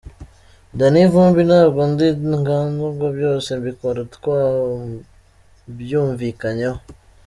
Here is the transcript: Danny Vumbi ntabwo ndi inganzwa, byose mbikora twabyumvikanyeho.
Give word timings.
Danny 0.77 1.03
Vumbi 1.11 1.41
ntabwo 1.49 1.81
ndi 1.91 2.07
inganzwa, 2.35 3.07
byose 3.17 3.49
mbikora 3.59 4.01
twabyumvikanyeho. 4.15 6.79